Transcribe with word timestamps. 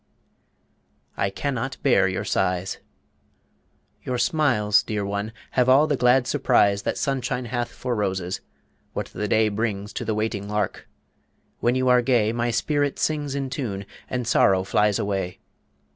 I 1.15 1.29
CAN 1.29 1.53
NOT 1.53 1.77
BEAR 1.83 2.07
YOUR 2.07 2.23
SIGHS 2.25 2.79
Your 4.01 4.17
smiles, 4.17 4.81
dear 4.81 5.05
one, 5.05 5.31
have 5.51 5.69
all 5.69 5.85
the 5.85 5.95
glad 5.95 6.25
surprise 6.25 6.81
The 6.81 6.95
sunshine 6.95 7.45
hath 7.45 7.69
for 7.69 7.93
roses; 7.93 8.41
what 8.93 9.09
the 9.13 9.27
day 9.27 9.47
Brings 9.49 9.93
to 9.93 10.03
the 10.03 10.15
waiting 10.15 10.49
lark. 10.49 10.89
When 11.59 11.75
you 11.75 11.87
are 11.87 12.01
gay 12.01 12.31
My 12.33 12.49
spirit 12.49 12.97
sings 12.97 13.35
in 13.35 13.51
tune, 13.51 13.85
and 14.09 14.27
sorrow 14.27 14.63
flies 14.63 14.97
Away. 14.97 15.37